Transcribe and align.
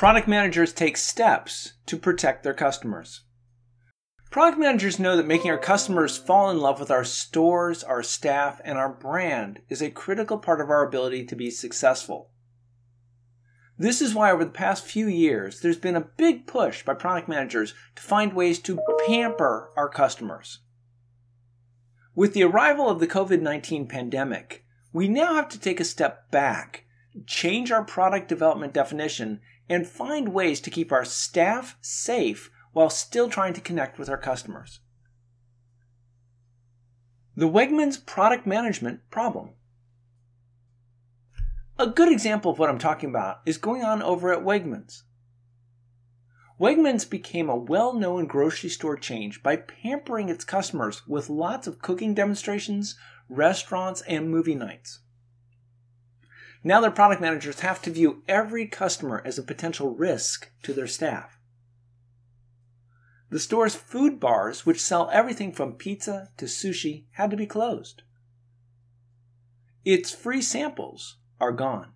Product 0.00 0.26
managers 0.26 0.72
take 0.72 0.96
steps 0.96 1.74
to 1.84 1.98
protect 1.98 2.42
their 2.42 2.54
customers. 2.54 3.24
Product 4.30 4.58
managers 4.58 4.98
know 4.98 5.14
that 5.14 5.26
making 5.26 5.50
our 5.50 5.58
customers 5.58 6.16
fall 6.16 6.50
in 6.50 6.58
love 6.58 6.80
with 6.80 6.90
our 6.90 7.04
stores, 7.04 7.84
our 7.84 8.02
staff, 8.02 8.62
and 8.64 8.78
our 8.78 8.88
brand 8.88 9.60
is 9.68 9.82
a 9.82 9.90
critical 9.90 10.38
part 10.38 10.62
of 10.62 10.70
our 10.70 10.88
ability 10.88 11.26
to 11.26 11.36
be 11.36 11.50
successful. 11.50 12.30
This 13.76 14.00
is 14.00 14.14
why 14.14 14.32
over 14.32 14.42
the 14.42 14.50
past 14.50 14.86
few 14.86 15.06
years, 15.06 15.60
there's 15.60 15.76
been 15.76 15.96
a 15.96 16.08
big 16.16 16.46
push 16.46 16.82
by 16.82 16.94
product 16.94 17.28
managers 17.28 17.74
to 17.96 18.02
find 18.02 18.32
ways 18.32 18.58
to 18.60 18.80
pamper 19.06 19.70
our 19.76 19.90
customers. 19.90 20.60
With 22.14 22.32
the 22.32 22.44
arrival 22.44 22.88
of 22.88 23.00
the 23.00 23.06
COVID 23.06 23.42
19 23.42 23.86
pandemic, 23.86 24.64
we 24.94 25.08
now 25.08 25.34
have 25.34 25.50
to 25.50 25.60
take 25.60 25.78
a 25.78 25.84
step 25.84 26.30
back, 26.30 26.86
change 27.26 27.70
our 27.70 27.84
product 27.84 28.28
development 28.28 28.72
definition, 28.72 29.40
and 29.70 29.86
find 29.86 30.34
ways 30.34 30.60
to 30.60 30.68
keep 30.68 30.90
our 30.90 31.04
staff 31.04 31.78
safe 31.80 32.50
while 32.72 32.90
still 32.90 33.30
trying 33.30 33.54
to 33.54 33.60
connect 33.60 34.00
with 34.00 34.10
our 34.10 34.18
customers. 34.18 34.80
The 37.36 37.48
Wegmans 37.48 38.04
product 38.04 38.46
management 38.46 39.08
problem. 39.10 39.50
A 41.78 41.86
good 41.86 42.10
example 42.10 42.50
of 42.50 42.58
what 42.58 42.68
I'm 42.68 42.78
talking 42.78 43.08
about 43.08 43.42
is 43.46 43.56
going 43.58 43.82
on 43.84 44.02
over 44.02 44.32
at 44.32 44.44
Wegmans. 44.44 45.02
Wegmans 46.60 47.08
became 47.08 47.48
a 47.48 47.56
well 47.56 47.94
known 47.94 48.26
grocery 48.26 48.68
store 48.68 48.96
chain 48.96 49.32
by 49.42 49.56
pampering 49.56 50.28
its 50.28 50.44
customers 50.44 51.06
with 51.06 51.30
lots 51.30 51.68
of 51.68 51.80
cooking 51.80 52.12
demonstrations, 52.12 52.96
restaurants, 53.28 54.02
and 54.02 54.30
movie 54.30 54.56
nights. 54.56 55.00
Now 56.62 56.80
their 56.80 56.90
product 56.90 57.20
managers 57.20 57.60
have 57.60 57.80
to 57.82 57.90
view 57.90 58.22
every 58.28 58.66
customer 58.66 59.22
as 59.24 59.38
a 59.38 59.42
potential 59.42 59.94
risk 59.94 60.50
to 60.62 60.74
their 60.74 60.86
staff. 60.86 61.38
The 63.30 63.38
store's 63.38 63.74
food 63.74 64.20
bars, 64.20 64.66
which 64.66 64.82
sell 64.82 65.08
everything 65.12 65.52
from 65.52 65.74
pizza 65.74 66.30
to 66.36 66.46
sushi, 66.46 67.04
had 67.12 67.30
to 67.30 67.36
be 67.36 67.46
closed. 67.46 68.02
Its 69.84 70.12
free 70.12 70.42
samples 70.42 71.16
are 71.40 71.52
gone. 71.52 71.92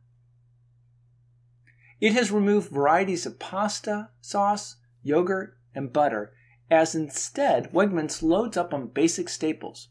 It 2.01 2.13
has 2.13 2.31
removed 2.31 2.71
varieties 2.71 3.27
of 3.27 3.39
pasta, 3.39 4.11
sauce, 4.21 4.77
yogurt, 5.03 5.59
and 5.75 5.93
butter, 5.93 6.33
as 6.71 6.95
instead 6.95 7.73
Wegmans 7.73 8.23
loads 8.23 8.57
up 8.57 8.73
on 8.73 8.89
basic 8.89 9.29
staples 9.29 9.89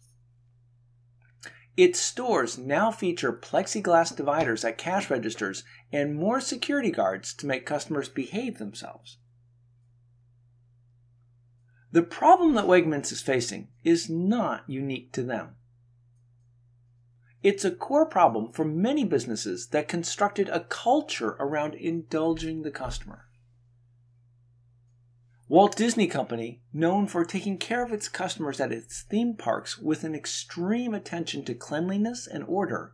its 1.75 1.99
stores 1.99 2.57
now 2.57 2.91
feature 2.91 3.33
plexiglass 3.33 4.16
dividers 4.16 4.63
at 4.63 4.77
cash 4.77 5.09
registers 5.09 5.63
and 5.91 6.16
more 6.16 6.39
security 6.39 6.91
guards 6.91 7.33
to 7.33 7.47
make 7.47 7.66
customers 7.66 8.09
behave 8.09 8.59
themselves. 8.59 9.17
The 11.91 12.03
problem 12.03 12.55
that 12.55 12.66
Wegmans 12.66 13.11
is 13.11 13.21
facing 13.21 13.69
is 13.83 14.09
not 14.09 14.63
unique 14.67 15.11
to 15.13 15.23
them. 15.23 15.55
It's 17.44 17.66
a 17.66 17.71
core 17.71 18.05
problem 18.05 18.51
for 18.51 18.63
many 18.63 19.03
businesses 19.03 19.67
that 19.67 19.88
constructed 19.88 20.49
a 20.49 20.61
culture 20.61 21.35
around 21.39 21.75
indulging 21.75 22.61
the 22.61 22.71
customer. 22.71 23.25
Walt 25.49 25.75
Disney 25.75 26.08
Company, 26.08 26.61
known 26.72 27.05
for 27.05 27.25
taking 27.25 27.58
care 27.58 27.83
of 27.83 27.91
its 27.91 28.08
customers 28.08 28.61
at 28.61 28.72
its 28.72 29.02
theme 29.02 29.36
parks 29.36 29.77
with 29.77 30.05
an 30.05 30.16
extreme 30.16 30.94
attention 30.94 31.44
to 31.44 31.53
cleanliness 31.53 32.25
and 32.25 32.45
order, 32.45 32.94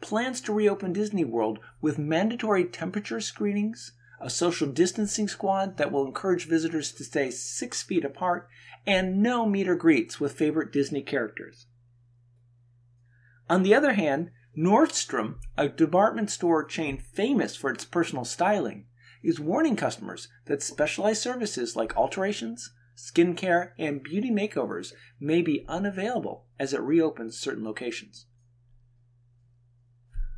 plans 0.00 0.40
to 0.40 0.52
reopen 0.52 0.92
Disney 0.92 1.24
World 1.24 1.60
with 1.80 1.96
mandatory 1.96 2.64
temperature 2.64 3.20
screenings, 3.20 3.92
a 4.20 4.28
social 4.28 4.68
distancing 4.68 5.28
squad 5.28 5.76
that 5.76 5.92
will 5.92 6.04
encourage 6.04 6.48
visitors 6.48 6.90
to 6.92 7.04
stay 7.04 7.30
six 7.30 7.82
feet 7.82 8.04
apart, 8.04 8.48
and 8.84 9.22
no 9.22 9.46
meet 9.46 9.68
or 9.68 9.76
greets 9.76 10.18
with 10.18 10.32
favorite 10.32 10.72
Disney 10.72 11.00
characters. 11.00 11.66
On 13.48 13.62
the 13.62 13.74
other 13.74 13.92
hand, 13.92 14.30
Nordstrom, 14.56 15.36
a 15.56 15.68
department 15.68 16.30
store 16.30 16.64
chain 16.64 16.98
famous 16.98 17.54
for 17.54 17.70
its 17.70 17.84
personal 17.84 18.24
styling, 18.24 18.86
is 19.24 19.40
warning 19.40 19.74
customers 19.74 20.28
that 20.44 20.62
specialized 20.62 21.22
services 21.22 21.74
like 21.74 21.96
alterations, 21.96 22.72
skincare, 22.96 23.70
and 23.78 24.02
beauty 24.02 24.30
makeovers 24.30 24.92
may 25.18 25.40
be 25.40 25.64
unavailable 25.66 26.44
as 26.60 26.72
it 26.72 26.80
reopens 26.82 27.38
certain 27.38 27.64
locations. 27.64 28.26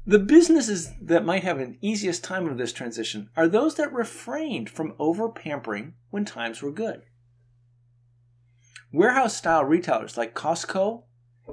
The 0.06 0.20
businesses 0.20 0.92
that 1.02 1.24
might 1.24 1.42
have 1.42 1.58
an 1.58 1.78
easiest 1.80 2.22
time 2.22 2.46
of 2.46 2.58
this 2.58 2.72
transition 2.72 3.28
are 3.36 3.48
those 3.48 3.74
that 3.74 3.92
refrained 3.92 4.70
from 4.70 4.94
over 5.00 5.28
pampering 5.28 5.94
when 6.10 6.24
times 6.24 6.62
were 6.62 6.70
good. 6.70 7.02
Warehouse 8.92 9.36
style 9.36 9.64
retailers 9.64 10.16
like 10.16 10.32
Costco 10.32 11.02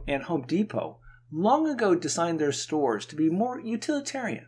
and 0.07 0.23
Home 0.23 0.43
Depot 0.43 0.99
long 1.31 1.67
ago 1.67 1.95
designed 1.95 2.39
their 2.39 2.51
stores 2.51 3.07
to 3.07 3.16
be 3.16 3.27
more 3.27 3.59
utilitarian 3.59 4.45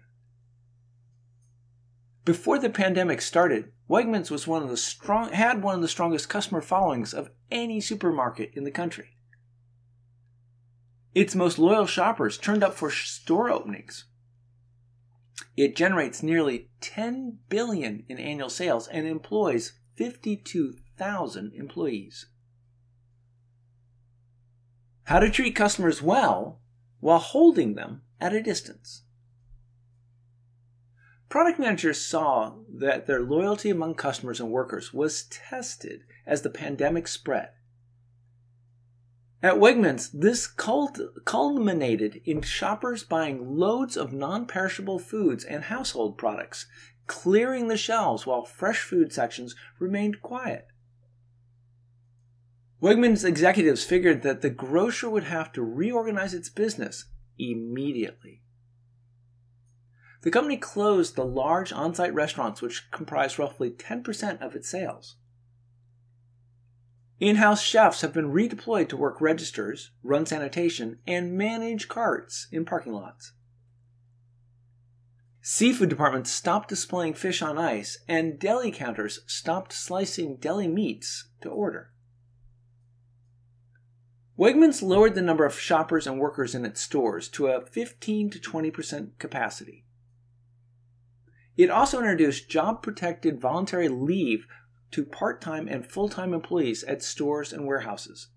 before 2.25 2.57
the 2.57 2.69
pandemic 2.71 3.21
started, 3.21 3.71
Wegmans 3.87 4.31
was 4.31 4.47
one 4.47 4.63
of 4.63 4.69
the 4.69 4.77
strong 4.77 5.31
had 5.31 5.61
one 5.61 5.75
of 5.75 5.81
the 5.81 5.87
strongest 5.87 6.27
customer 6.27 6.59
followings 6.59 7.13
of 7.13 7.29
any 7.51 7.79
supermarket 7.79 8.51
in 8.55 8.63
the 8.63 8.71
country. 8.71 9.15
Its 11.13 11.35
most 11.35 11.59
loyal 11.59 11.85
shoppers 11.85 12.37
turned 12.37 12.63
up 12.63 12.73
for 12.73 12.89
store 12.89 13.49
openings. 13.49 14.05
It 15.55 15.75
generates 15.75 16.23
nearly 16.23 16.69
10 16.81 17.39
billion 17.47 18.03
in 18.09 18.17
annual 18.17 18.49
sales 18.49 18.87
and 18.87 19.07
employs 19.07 19.73
52,000 19.95 21.53
employees. 21.53 22.25
How 25.03 25.19
to 25.19 25.29
treat 25.29 25.55
customers 25.55 26.01
well 26.01 26.59
while 26.99 27.19
holding 27.19 27.75
them 27.75 28.01
at 28.19 28.33
a 28.33 28.41
distance. 28.41 29.04
Product 31.29 31.59
managers 31.59 31.99
saw 31.99 32.53
that 32.69 33.07
their 33.07 33.21
loyalty 33.21 33.69
among 33.69 33.95
customers 33.95 34.39
and 34.39 34.51
workers 34.51 34.93
was 34.93 35.23
tested 35.23 36.03
as 36.25 36.41
the 36.41 36.49
pandemic 36.49 37.07
spread. 37.07 37.49
At 39.43 39.55
Wegmans, 39.55 40.09
this 40.11 40.47
culminated 40.47 42.21
in 42.25 42.41
shoppers 42.41 43.03
buying 43.03 43.57
loads 43.57 43.95
of 43.97 44.13
non 44.13 44.47
perishable 44.47 44.97
foods 44.97 45.43
and 45.43 45.65
household 45.65 46.17
products, 46.17 46.65
clearing 47.05 47.67
the 47.67 47.77
shelves 47.77 48.25
while 48.25 48.43
fresh 48.43 48.79
food 48.79 49.13
sections 49.13 49.55
remained 49.77 50.21
quiet. 50.21 50.67
Wegmans 52.81 53.23
executives 53.23 53.83
figured 53.83 54.21
that 54.23 54.41
the 54.41 54.49
grocer 54.49 55.09
would 55.09 55.25
have 55.25 55.51
to 55.53 55.61
reorganize 55.61 56.33
its 56.33 56.49
business 56.49 57.05
immediately. 57.37 58.41
The 60.25 60.31
company 60.31 60.57
closed 60.57 61.15
the 61.15 61.23
large 61.23 61.71
on 61.71 61.93
site 61.93 62.15
restaurants, 62.15 62.59
which 62.59 62.89
comprise 62.89 63.37
roughly 63.37 63.69
10% 63.69 64.41
of 64.41 64.55
its 64.55 64.67
sales. 64.67 65.17
In 67.19 67.35
house 67.35 67.61
chefs 67.61 68.01
have 68.01 68.11
been 68.11 68.33
redeployed 68.33 68.89
to 68.89 68.97
work 68.97 69.21
registers, 69.21 69.91
run 70.01 70.25
sanitation, 70.25 70.97
and 71.05 71.37
manage 71.37 71.87
carts 71.87 72.47
in 72.51 72.65
parking 72.65 72.93
lots. 72.93 73.33
Seafood 75.41 75.89
departments 75.89 76.31
stopped 76.31 76.69
displaying 76.69 77.13
fish 77.13 77.43
on 77.43 77.59
ice, 77.59 77.99
and 78.07 78.39
deli 78.39 78.71
counters 78.71 79.19
stopped 79.27 79.73
slicing 79.73 80.37
deli 80.37 80.67
meats 80.67 81.29
to 81.41 81.49
order. 81.49 81.91
Wegmans 84.39 84.81
lowered 84.81 85.13
the 85.13 85.21
number 85.21 85.45
of 85.45 85.59
shoppers 85.59 86.07
and 86.07 86.19
workers 86.19 86.55
in 86.55 86.65
its 86.65 86.81
stores 86.81 87.29
to 87.29 87.45
a 87.45 87.63
15 87.63 88.31
to 88.31 88.39
20% 88.39 89.19
capacity. 89.19 89.85
It 91.57 91.69
also 91.69 91.99
introduced 91.99 92.49
job 92.49 92.83
protected 92.83 93.39
voluntary 93.39 93.87
leave 93.87 94.45
to 94.91 95.05
part 95.05 95.41
time 95.41 95.67
and 95.67 95.85
full 95.85 96.09
time 96.09 96.33
employees 96.33 96.83
at 96.83 97.01
stores 97.01 97.53
and 97.53 97.65
warehouses. 97.65 98.27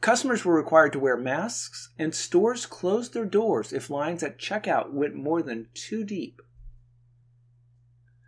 Customers 0.00 0.44
were 0.44 0.54
required 0.54 0.94
to 0.94 0.98
wear 0.98 1.16
masks, 1.16 1.90
and 1.98 2.14
stores 2.14 2.64
closed 2.64 3.12
their 3.12 3.26
doors 3.26 3.72
if 3.72 3.90
lines 3.90 4.22
at 4.22 4.38
checkout 4.38 4.92
went 4.92 5.14
more 5.14 5.42
than 5.42 5.68
two 5.74 6.04
deep. 6.04 6.40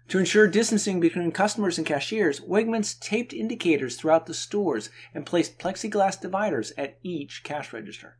To 0.08 0.18
ensure 0.18 0.46
distancing 0.48 1.00
between 1.00 1.32
customers 1.32 1.78
and 1.78 1.86
cashiers, 1.86 2.40
Wegmans 2.40 3.00
taped 3.00 3.32
indicators 3.32 3.96
throughout 3.96 4.26
the 4.26 4.34
stores 4.34 4.90
and 5.14 5.24
placed 5.24 5.58
plexiglass 5.58 6.20
dividers 6.20 6.74
at 6.76 6.98
each 7.02 7.42
cash 7.42 7.72
register. 7.72 8.18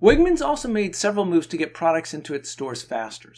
Wegmans 0.00 0.40
also 0.40 0.68
made 0.68 0.94
several 0.94 1.24
moves 1.24 1.48
to 1.48 1.56
get 1.56 1.74
products 1.74 2.14
into 2.14 2.34
its 2.34 2.48
stores 2.48 2.82
faster. 2.82 3.34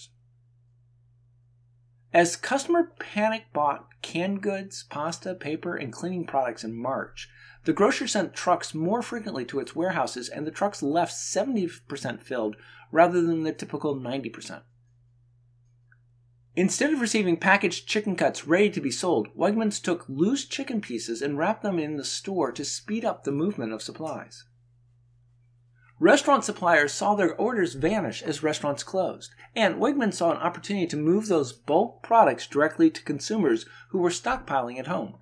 As 2.13 2.37
customer 2.37 2.93
panic 2.99 3.45
bought 3.53 3.87
canned 4.03 4.43
goods, 4.43 4.83
pasta, 4.83 5.35
paper, 5.35 5.77
and 5.77 5.93
cleaning 5.93 6.27
products 6.27 6.65
in 6.65 6.75
March, 6.75 7.31
the 7.65 7.73
grocer 7.73 8.07
sent 8.07 8.35
trucks 8.35 8.75
more 8.75 9.01
frequently 9.01 9.45
to 9.47 9.61
its 9.61 9.77
warehouses, 9.77 10.29
and 10.29 10.47
the 10.47 10.51
trucks 10.51 10.83
left 10.83 11.13
70% 11.13 12.23
filled 12.23 12.57
rather 12.91 13.23
than 13.23 13.43
the 13.43 13.53
typical 13.53 13.95
90%. 13.95 14.63
Instead 16.57 16.93
of 16.93 17.01
receiving 17.01 17.37
packaged 17.37 17.87
chicken 17.87 18.17
cuts 18.17 18.47
ready 18.47 18.69
to 18.71 18.81
be 18.81 18.91
sold, 18.91 19.29
Wegmans 19.37 19.81
took 19.81 20.05
loose 20.09 20.45
chicken 20.45 20.81
pieces 20.81 21.23
and 21.23 21.39
wrapped 21.39 21.63
them 21.63 21.79
in 21.79 21.97
the 21.97 22.05
store 22.05 22.51
to 22.53 22.65
speed 22.65 23.05
up 23.05 23.25
the 23.25 23.33
movement 23.33 23.73
of 23.73 23.83
supplies. 23.83 24.45
Restaurant 26.01 26.43
suppliers 26.43 26.95
saw 26.95 27.15
their 27.15 27.37
orders 27.37 27.75
vanish 27.75 28.23
as 28.23 28.43
restaurants 28.43 28.83
closed, 28.83 29.35
and 29.55 29.75
Wegmans 29.75 30.15
saw 30.15 30.31
an 30.31 30.39
opportunity 30.39 30.87
to 30.87 30.97
move 30.97 31.29
those 31.29 31.53
bulk 31.53 32.03
products 32.03 32.47
directly 32.47 32.91
to 32.91 33.03
consumers 33.03 33.67
who 33.91 33.99
were 33.99 34.09
stockpiling 34.09 34.79
at 34.79 34.87
home. 34.87 35.17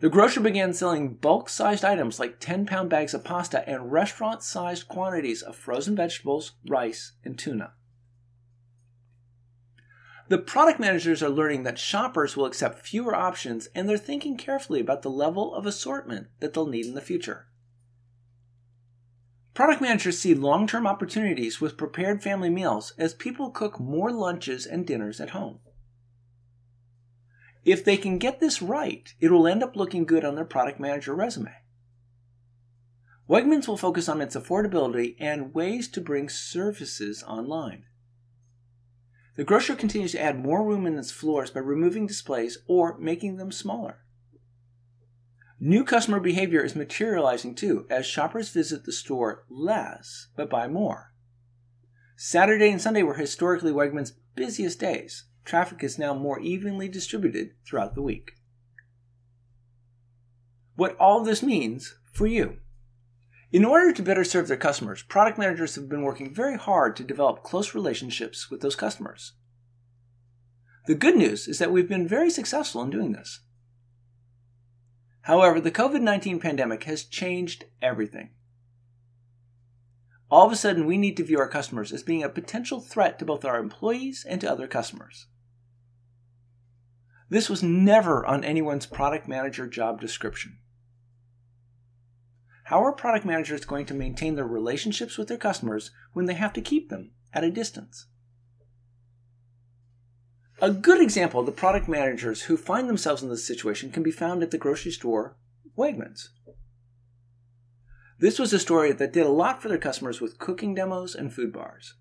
The 0.00 0.08
grocer 0.08 0.40
began 0.40 0.74
selling 0.74 1.14
bulk 1.14 1.48
sized 1.48 1.84
items 1.84 2.18
like 2.18 2.40
10 2.40 2.66
pound 2.66 2.90
bags 2.90 3.14
of 3.14 3.22
pasta 3.22 3.66
and 3.68 3.92
restaurant 3.92 4.42
sized 4.42 4.88
quantities 4.88 5.40
of 5.40 5.54
frozen 5.54 5.94
vegetables, 5.94 6.54
rice, 6.66 7.12
and 7.24 7.38
tuna. 7.38 7.74
The 10.26 10.38
product 10.38 10.80
managers 10.80 11.22
are 11.22 11.28
learning 11.28 11.62
that 11.62 11.78
shoppers 11.78 12.36
will 12.36 12.46
accept 12.46 12.84
fewer 12.84 13.14
options 13.14 13.68
and 13.72 13.88
they're 13.88 13.98
thinking 13.98 14.36
carefully 14.36 14.80
about 14.80 15.02
the 15.02 15.10
level 15.10 15.54
of 15.54 15.64
assortment 15.64 16.26
that 16.40 16.54
they'll 16.54 16.66
need 16.66 16.86
in 16.86 16.94
the 16.94 17.00
future. 17.00 17.46
Product 19.54 19.82
managers 19.82 20.18
see 20.18 20.34
long 20.34 20.66
term 20.66 20.86
opportunities 20.86 21.60
with 21.60 21.76
prepared 21.76 22.22
family 22.22 22.48
meals 22.48 22.94
as 22.96 23.12
people 23.12 23.50
cook 23.50 23.78
more 23.78 24.10
lunches 24.10 24.64
and 24.64 24.86
dinners 24.86 25.20
at 25.20 25.30
home. 25.30 25.58
If 27.64 27.84
they 27.84 27.96
can 27.96 28.18
get 28.18 28.40
this 28.40 28.62
right, 28.62 29.12
it 29.20 29.30
will 29.30 29.46
end 29.46 29.62
up 29.62 29.76
looking 29.76 30.04
good 30.04 30.24
on 30.24 30.34
their 30.34 30.44
product 30.44 30.80
manager 30.80 31.14
resume. 31.14 31.54
Wegmans 33.28 33.68
will 33.68 33.76
focus 33.76 34.08
on 34.08 34.20
its 34.20 34.34
affordability 34.34 35.16
and 35.20 35.54
ways 35.54 35.88
to 35.88 36.00
bring 36.00 36.28
services 36.28 37.22
online. 37.22 37.84
The 39.36 39.44
grocer 39.44 39.74
continues 39.74 40.12
to 40.12 40.20
add 40.20 40.38
more 40.38 40.66
room 40.66 40.86
in 40.86 40.98
its 40.98 41.10
floors 41.12 41.50
by 41.50 41.60
removing 41.60 42.06
displays 42.06 42.58
or 42.66 42.98
making 42.98 43.36
them 43.36 43.52
smaller. 43.52 44.04
New 45.64 45.84
customer 45.84 46.18
behavior 46.18 46.60
is 46.60 46.74
materializing 46.74 47.54
too, 47.54 47.86
as 47.88 48.04
shoppers 48.04 48.48
visit 48.48 48.82
the 48.82 48.90
store 48.90 49.44
less 49.48 50.26
but 50.34 50.50
buy 50.50 50.66
more. 50.66 51.12
Saturday 52.16 52.68
and 52.68 52.82
Sunday 52.82 53.04
were 53.04 53.14
historically 53.14 53.70
Wegmans' 53.70 54.10
busiest 54.34 54.80
days. 54.80 55.26
Traffic 55.44 55.84
is 55.84 56.00
now 56.00 56.14
more 56.14 56.40
evenly 56.40 56.88
distributed 56.88 57.50
throughout 57.64 57.94
the 57.94 58.02
week. 58.02 58.32
What 60.74 60.96
all 60.96 61.22
this 61.22 61.44
means 61.44 61.94
for 62.12 62.26
you. 62.26 62.56
In 63.52 63.64
order 63.64 63.92
to 63.92 64.02
better 64.02 64.24
serve 64.24 64.48
their 64.48 64.56
customers, 64.56 65.04
product 65.04 65.38
managers 65.38 65.76
have 65.76 65.88
been 65.88 66.02
working 66.02 66.34
very 66.34 66.58
hard 66.58 66.96
to 66.96 67.04
develop 67.04 67.44
close 67.44 67.72
relationships 67.72 68.50
with 68.50 68.62
those 68.62 68.74
customers. 68.74 69.34
The 70.88 70.96
good 70.96 71.14
news 71.14 71.46
is 71.46 71.60
that 71.60 71.70
we've 71.70 71.88
been 71.88 72.08
very 72.08 72.30
successful 72.30 72.82
in 72.82 72.90
doing 72.90 73.12
this. 73.12 73.42
However, 75.22 75.60
the 75.60 75.70
COVID 75.70 76.00
19 76.00 76.40
pandemic 76.40 76.84
has 76.84 77.04
changed 77.04 77.64
everything. 77.80 78.30
All 80.30 80.46
of 80.46 80.52
a 80.52 80.56
sudden, 80.56 80.86
we 80.86 80.96
need 80.96 81.16
to 81.18 81.24
view 81.24 81.38
our 81.38 81.48
customers 81.48 81.92
as 81.92 82.02
being 82.02 82.22
a 82.22 82.28
potential 82.28 82.80
threat 82.80 83.18
to 83.18 83.24
both 83.24 83.44
our 83.44 83.58
employees 83.58 84.24
and 84.28 84.40
to 84.40 84.50
other 84.50 84.66
customers. 84.66 85.26
This 87.28 87.48
was 87.48 87.62
never 87.62 88.26
on 88.26 88.44
anyone's 88.44 88.86
product 88.86 89.28
manager 89.28 89.66
job 89.66 90.00
description. 90.00 90.58
How 92.64 92.82
are 92.84 92.92
product 92.92 93.24
managers 93.24 93.64
going 93.64 93.86
to 93.86 93.94
maintain 93.94 94.34
their 94.34 94.46
relationships 94.46 95.18
with 95.18 95.28
their 95.28 95.38
customers 95.38 95.90
when 96.12 96.26
they 96.26 96.34
have 96.34 96.52
to 96.54 96.60
keep 96.60 96.88
them 96.88 97.12
at 97.32 97.44
a 97.44 97.50
distance? 97.50 98.06
A 100.62 100.70
good 100.70 101.02
example 101.02 101.40
of 101.40 101.46
the 101.46 101.50
product 101.50 101.88
managers 101.88 102.42
who 102.42 102.56
find 102.56 102.88
themselves 102.88 103.20
in 103.20 103.28
this 103.28 103.44
situation 103.44 103.90
can 103.90 104.04
be 104.04 104.12
found 104.12 104.44
at 104.44 104.52
the 104.52 104.58
grocery 104.58 104.92
store 104.92 105.36
Wegmans. 105.76 106.28
This 108.20 108.38
was 108.38 108.52
a 108.52 108.60
story 108.60 108.92
that 108.92 109.12
did 109.12 109.26
a 109.26 109.28
lot 109.28 109.60
for 109.60 109.68
their 109.68 109.76
customers 109.76 110.20
with 110.20 110.38
cooking 110.38 110.72
demos 110.72 111.16
and 111.16 111.34
food 111.34 111.52
bars. 111.52 111.94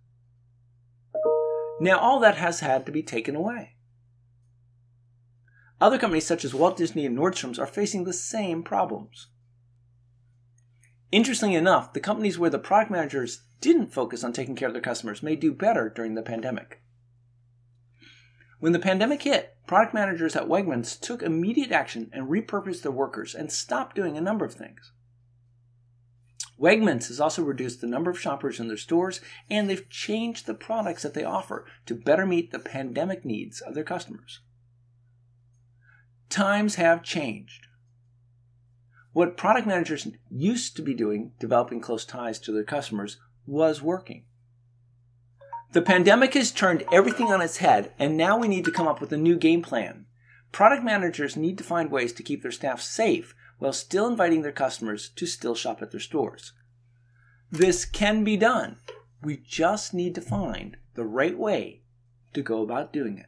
Now, 1.80 1.98
all 1.98 2.19
that 2.19 2.38
has 2.38 2.60
had 2.60 2.86
to 2.86 2.92
be 2.92 3.02
taken 3.02 3.36
away. 3.36 3.78
Other 5.81 5.98
companies 5.98 6.28
such 6.28 6.46
as 6.46 6.54
Walt 6.54 6.78
Disney 6.78 7.08
and 7.08 7.18
Nordstrom's 7.18 7.58
are 7.58 7.66
facing 7.66 8.04
the 8.04 8.13
same 8.13 8.62
problems. 8.62 9.30
Interestingly 11.12 11.56
enough, 11.56 11.94
the 11.94 12.00
companies 12.00 12.38
where 12.38 12.52
the 12.52 12.60
product 12.60 12.92
managers 12.92 13.42
didn't 13.60 13.92
focus 13.92 14.24
on 14.24 14.34
taking 14.34 14.56
care 14.56 14.68
of 14.68 14.75
their 14.75 14.84
customers 14.84 15.24
may 15.24 15.36
do 15.36 15.52
better 15.52 15.90
during 15.90 16.13
the 16.13 16.22
pandemic. 16.22 16.84
When 18.62 18.74
the 18.74 18.80
pandemic 18.80 19.24
hit, 19.24 19.58
product 19.66 19.92
managers 19.92 20.36
at 20.36 20.48
Wegmans 20.48 21.00
took 21.00 21.24
immediate 21.24 21.72
action 21.72 22.12
and 22.13 22.30
repurposed 22.30 22.84
their 22.84 22.92
workers 22.92 23.34
and 23.34 23.52
stopped 23.52 23.96
doing 23.96 24.16
a 24.16 24.22
number 24.22 24.46
of 24.46 24.54
things. 24.54 24.92
Wegmans 26.60 27.08
has 27.08 27.19
also 27.19 27.42
reduced 27.42 27.81
the 27.81 27.88
number 27.88 28.12
of 28.12 28.19
shoppers 28.19 28.60
in 28.60 28.68
their 28.68 28.78
stores 28.78 29.19
and 29.50 29.68
they've 29.68 29.90
changed 29.90 30.46
the 30.46 30.54
products 30.54 31.02
that 31.02 31.16
they 31.16 31.24
offer 31.24 31.66
to 31.88 31.96
better 31.96 32.24
meet 32.24 32.52
the 32.52 32.60
pandemic 32.60 33.25
needs 33.25 33.62
of 33.62 33.74
their 33.74 33.84
customers. 33.84 34.42
Times 36.30 36.75
have 36.75 37.02
changed. 37.02 37.66
What 39.12 39.38
product 39.38 39.66
managers 39.66 40.08
used 40.30 40.75
to 40.75 40.84
be 40.84 40.94
doing, 40.94 41.31
developing 41.40 41.81
close 41.81 42.06
ties 42.06 42.38
to 42.42 42.52
their 42.52 42.63
customers, 42.63 43.18
was 43.48 43.81
working. 43.81 44.25
The 45.73 45.81
pandemic 45.81 46.33
has 46.33 46.51
turned 46.51 46.83
everything 46.91 47.31
on 47.31 47.41
its 47.41 47.57
head, 47.57 47.94
and 47.97 48.18
now 48.18 48.38
we 48.38 48.50
need 48.50 48.65
to 48.65 48.71
come 48.71 48.88
up 48.88 49.00
with 49.00 49.13
a 49.13 49.18
new 49.18 49.38
game 49.38 49.62
plan. 49.62 50.06
Product 50.51 50.83
managers 50.83 51.38
need 51.38 51.57
to 51.59 51.63
find 51.63 51.89
ways 51.89 52.12
to 52.13 52.23
keep 52.23 52.41
their 52.41 52.51
staff 52.51 52.81
safe 52.81 53.33
while 53.57 53.71
still 53.71 54.06
inviting 54.06 54.41
their 54.41 54.51
customers 54.51 55.09
to 55.15 55.25
still 55.25 55.56
shop 55.56 55.81
at 55.81 55.91
their 55.91 56.00
stores. 56.01 56.51
This 57.50 57.85
can 57.85 58.25
be 58.25 58.35
done. 58.35 58.77
We 59.21 59.38
just 59.38 59.94
need 59.94 60.13
to 60.15 60.21
find 60.21 60.75
the 60.95 61.06
right 61.06 61.38
way 61.38 61.83
to 62.33 62.41
go 62.41 62.63
about 62.63 62.91
doing 62.91 63.17
it. 63.17 63.27